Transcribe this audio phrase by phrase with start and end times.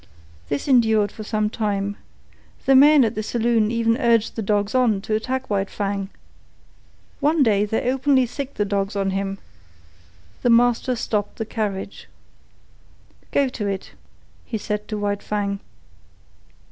[0.49, 1.95] This endured for some time.
[2.65, 6.09] The men at the saloon even urged the dogs on to attack White Fang.
[7.19, 9.37] One day they openly sicked the dogs on him.
[10.41, 12.07] The master stopped the carriage.
[13.31, 13.91] "Go to it,"
[14.43, 15.59] he said to White Fang.